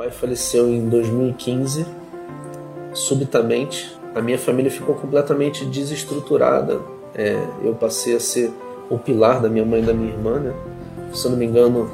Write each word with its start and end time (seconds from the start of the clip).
pai 0.00 0.10
faleceu 0.10 0.66
em 0.66 0.88
2015, 0.88 1.84
subitamente. 2.94 3.94
A 4.14 4.22
minha 4.22 4.38
família 4.38 4.70
ficou 4.70 4.94
completamente 4.94 5.66
desestruturada. 5.66 6.80
É, 7.14 7.38
eu 7.62 7.74
passei 7.74 8.16
a 8.16 8.20
ser 8.20 8.50
o 8.88 8.96
pilar 8.96 9.42
da 9.42 9.50
minha 9.50 9.62
mãe 9.62 9.82
e 9.82 9.84
da 9.84 9.92
minha 9.92 10.10
irmã, 10.10 10.38
né? 10.38 10.54
Se 11.12 11.26
eu 11.26 11.32
não 11.32 11.38
me 11.38 11.44
engano, 11.44 11.90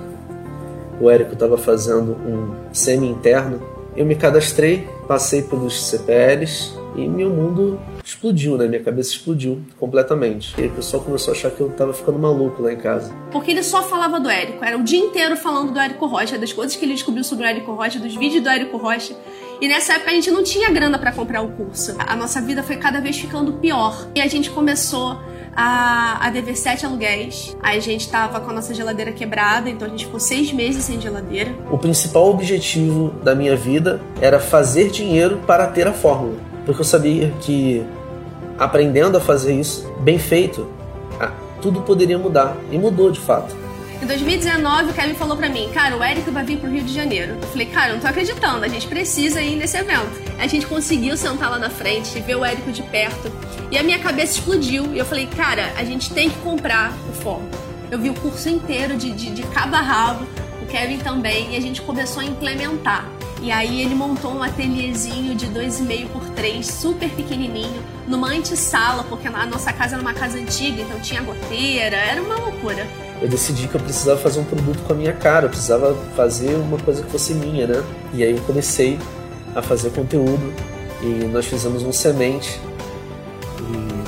o 1.00 1.10
Érico 1.10 1.32
estava 1.32 1.58
fazendo 1.58 2.12
um 2.12 2.54
semi-interno. 2.72 3.60
Eu 3.96 4.06
me 4.06 4.14
cadastrei, 4.14 4.88
passei 5.08 5.42
pelos 5.42 5.82
CPLs 5.86 6.78
e 6.94 7.08
meu 7.08 7.30
mundo 7.30 7.76
explodiu, 8.06 8.56
né? 8.56 8.68
Minha 8.68 8.82
cabeça 8.82 9.10
explodiu 9.10 9.60
completamente. 9.78 10.54
E 10.60 10.66
o 10.66 10.70
pessoal 10.70 11.02
começou 11.02 11.34
a 11.34 11.36
achar 11.36 11.50
que 11.50 11.60
eu 11.60 11.70
tava 11.70 11.92
ficando 11.92 12.18
maluco 12.18 12.62
lá 12.62 12.72
em 12.72 12.76
casa. 12.76 13.12
Porque 13.32 13.50
ele 13.50 13.64
só 13.64 13.82
falava 13.82 14.20
do 14.20 14.30
Érico, 14.30 14.64
era 14.64 14.78
o 14.78 14.84
dia 14.84 15.00
inteiro 15.00 15.36
falando 15.36 15.72
do 15.72 15.78
Érico 15.78 16.06
Rocha, 16.06 16.38
das 16.38 16.52
coisas 16.52 16.76
que 16.76 16.84
ele 16.84 16.94
descobriu 16.94 17.24
sobre 17.24 17.44
o 17.44 17.48
Érico 17.48 17.72
Rocha, 17.72 17.98
dos 17.98 18.14
vídeos 18.14 18.42
do 18.44 18.48
Érico 18.48 18.76
Rocha. 18.76 19.14
E 19.60 19.66
nessa 19.66 19.94
época 19.94 20.10
a 20.10 20.14
gente 20.14 20.30
não 20.30 20.44
tinha 20.44 20.70
grana 20.70 20.98
para 20.98 21.10
comprar 21.10 21.42
o 21.42 21.48
curso. 21.48 21.96
A 21.98 22.14
nossa 22.14 22.40
vida 22.40 22.62
foi 22.62 22.76
cada 22.76 23.00
vez 23.00 23.18
ficando 23.18 23.54
pior. 23.54 24.06
E 24.14 24.20
a 24.20 24.28
gente 24.28 24.50
começou 24.50 25.18
a, 25.56 26.26
a 26.26 26.30
dever 26.30 26.56
sete 26.56 26.86
aluguéis. 26.86 27.56
Aí 27.60 27.78
a 27.78 27.80
gente 27.80 28.08
tava 28.08 28.38
com 28.38 28.50
a 28.50 28.54
nossa 28.54 28.72
geladeira 28.72 29.10
quebrada, 29.10 29.68
então 29.68 29.88
a 29.88 29.90
gente 29.90 30.04
ficou 30.04 30.20
seis 30.20 30.52
meses 30.52 30.84
sem 30.84 31.00
geladeira. 31.00 31.52
O 31.70 31.78
principal 31.78 32.30
objetivo 32.30 33.08
da 33.24 33.34
minha 33.34 33.56
vida 33.56 34.00
era 34.20 34.38
fazer 34.38 34.90
dinheiro 34.90 35.40
para 35.46 35.66
ter 35.66 35.88
a 35.88 35.92
fórmula. 35.92 36.36
Porque 36.66 36.80
eu 36.80 36.84
sabia 36.84 37.32
que 37.40 37.82
aprendendo 38.58 39.16
a 39.16 39.20
fazer 39.20 39.54
isso 39.54 39.88
bem 40.00 40.18
feito, 40.18 40.66
ah, 41.20 41.32
tudo 41.60 41.80
poderia 41.82 42.18
mudar. 42.18 42.56
E 42.70 42.78
mudou 42.78 43.10
de 43.10 43.20
fato. 43.20 43.54
Em 44.02 44.06
2019, 44.06 44.90
o 44.90 44.94
Kevin 44.94 45.14
falou 45.14 45.36
pra 45.36 45.48
mim, 45.48 45.70
cara, 45.72 45.96
o 45.96 46.02
Érico 46.02 46.30
vai 46.30 46.44
vir 46.44 46.58
pro 46.58 46.70
Rio 46.70 46.84
de 46.84 46.92
Janeiro. 46.92 47.34
Eu 47.40 47.48
falei, 47.48 47.66
cara, 47.66 47.88
eu 47.88 47.94
não 47.94 48.00
tô 48.00 48.06
acreditando, 48.06 48.62
a 48.62 48.68
gente 48.68 48.86
precisa 48.86 49.40
ir 49.40 49.56
nesse 49.56 49.78
evento. 49.78 50.22
A 50.38 50.46
gente 50.46 50.66
conseguiu 50.66 51.16
sentar 51.16 51.50
lá 51.50 51.58
na 51.58 51.70
frente, 51.70 52.20
ver 52.20 52.36
o 52.36 52.44
Érico 52.44 52.70
de 52.70 52.82
perto. 52.82 53.32
E 53.70 53.78
a 53.78 53.82
minha 53.82 53.98
cabeça 53.98 54.38
explodiu. 54.38 54.94
E 54.94 54.98
eu 54.98 55.04
falei, 55.04 55.26
cara, 55.26 55.72
a 55.76 55.84
gente 55.84 56.12
tem 56.12 56.28
que 56.28 56.38
comprar 56.40 56.92
o 57.08 57.12
foco. 57.14 57.42
Eu 57.90 57.98
vi 57.98 58.10
o 58.10 58.14
curso 58.14 58.48
inteiro 58.50 58.96
de, 58.96 59.12
de, 59.12 59.30
de 59.30 59.42
cabo 59.44 59.76
a 59.76 59.80
rabo, 59.80 60.26
o 60.62 60.66
Kevin 60.66 60.98
também, 60.98 61.54
e 61.54 61.56
a 61.56 61.60
gente 61.60 61.80
começou 61.80 62.22
a 62.22 62.26
implementar. 62.26 63.15
E 63.46 63.52
aí 63.52 63.80
ele 63.80 63.94
montou 63.94 64.32
um 64.32 64.42
ateliêzinho 64.42 65.32
de 65.36 65.46
2,5 65.46 66.08
por 66.08 66.24
3, 66.30 66.66
super 66.66 67.08
pequenininho, 67.08 67.80
numa 68.08 68.28
antessala, 68.28 69.04
porque 69.04 69.28
a 69.28 69.46
nossa 69.46 69.72
casa 69.72 69.94
era 69.94 70.02
uma 70.02 70.12
casa 70.12 70.36
antiga, 70.36 70.82
então 70.82 70.98
tinha 70.98 71.22
goteira, 71.22 71.94
era 71.94 72.20
uma 72.20 72.34
loucura. 72.34 72.84
Eu 73.22 73.28
decidi 73.28 73.68
que 73.68 73.76
eu 73.76 73.80
precisava 73.80 74.18
fazer 74.18 74.40
um 74.40 74.44
produto 74.44 74.82
com 74.82 74.92
a 74.94 74.96
minha 74.96 75.12
cara, 75.12 75.44
eu 75.46 75.50
precisava 75.50 75.94
fazer 76.16 76.56
uma 76.56 76.76
coisa 76.76 77.04
que 77.04 77.08
fosse 77.08 77.34
minha, 77.34 77.68
né? 77.68 77.84
E 78.12 78.24
aí 78.24 78.32
eu 78.32 78.42
comecei 78.42 78.98
a 79.54 79.62
fazer 79.62 79.90
conteúdo 79.90 80.52
e 81.00 81.26
nós 81.26 81.46
fizemos 81.46 81.84
um 81.84 81.92
semente 81.92 82.60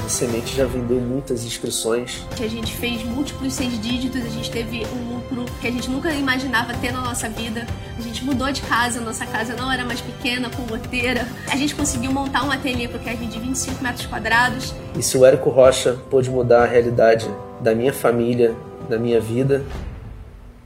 a 0.09 0.11
Semente 0.11 0.57
já 0.57 0.65
vendeu 0.65 0.99
muitas 0.99 1.45
inscrições. 1.45 2.27
Que 2.35 2.43
a 2.43 2.49
gente 2.49 2.75
fez 2.75 3.05
múltiplos 3.05 3.53
seis 3.53 3.79
dígitos, 3.79 4.25
a 4.25 4.29
gente 4.29 4.51
teve 4.51 4.87
um 4.87 5.17
lucro 5.17 5.45
que 5.61 5.69
a 5.69 5.71
gente 5.71 5.91
nunca 5.91 6.11
imaginava 6.11 6.73
ter 6.73 6.93
na 6.93 7.03
nossa 7.03 7.29
vida. 7.29 7.67
A 7.97 8.01
gente 8.01 8.25
mudou 8.25 8.51
de 8.51 8.63
casa, 8.63 9.03
nossa 9.03 9.27
casa 9.27 9.55
não 9.55 9.71
era 9.71 9.85
mais 9.85 10.01
pequena, 10.01 10.49
com 10.49 10.63
goteira. 10.63 11.29
A 11.53 11.57
gente 11.57 11.75
conseguiu 11.75 12.11
montar 12.11 12.43
um 12.43 12.51
ateliê 12.51 12.89
pro 12.89 12.99
Kevin 12.99 13.29
de 13.29 13.39
25 13.39 13.83
metros 13.83 14.07
quadrados. 14.07 14.75
E 14.99 15.03
se 15.03 15.19
o 15.19 15.27
Érico 15.27 15.51
Rocha 15.51 15.99
pôde 16.09 16.31
mudar 16.31 16.63
a 16.63 16.67
realidade 16.67 17.29
da 17.61 17.75
minha 17.75 17.93
família, 17.93 18.57
da 18.89 18.99
minha 18.99 19.21
vida, 19.21 19.63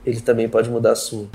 ele 0.07 0.21
também 0.21 0.49
pode 0.49 0.71
mudar 0.71 0.93
a 0.93 0.97
sua. 0.97 1.27